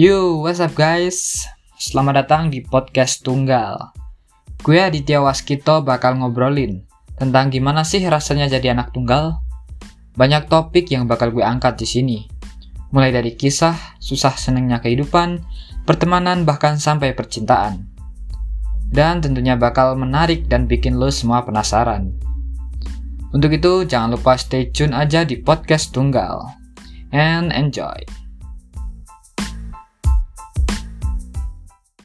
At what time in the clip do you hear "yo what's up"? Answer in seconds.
0.00-0.72